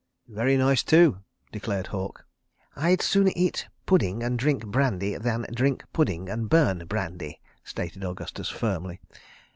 .""Very 0.27 0.57
nice, 0.57 0.81
too," 0.81 1.19
declared 1.51 1.89
Halke. 1.91 2.23
"I'd 2.75 3.03
sooner 3.03 3.31
eat 3.35 3.67
pudding 3.85 4.23
and 4.23 4.39
drink 4.39 4.65
brandy, 4.65 5.15
than 5.15 5.45
drink 5.53 5.83
pudding 5.93 6.27
and 6.27 6.49
burn 6.49 6.83
brandy," 6.87 7.39
stated 7.63 8.03
Augustus 8.03 8.49
firmly. 8.49 8.99